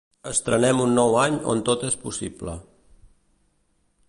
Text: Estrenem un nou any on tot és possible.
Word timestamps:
Estrenem 0.29 0.79
un 0.85 0.95
nou 1.01 1.17
any 1.25 1.37
on 1.55 1.63
tot 1.69 1.87
és 1.91 2.01
possible. 2.07 2.59